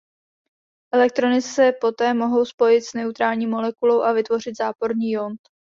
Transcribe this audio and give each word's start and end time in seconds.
Elektrony 0.93 1.41
se 1.41 1.71
poté 1.81 2.13
mohou 2.13 2.45
spojit 2.45 2.81
s 2.85 2.93
neutrální 2.93 3.47
molekulou 3.47 4.01
a 4.01 4.13
vytvořit 4.13 4.57
záporný 4.57 5.11
iont. 5.11 5.39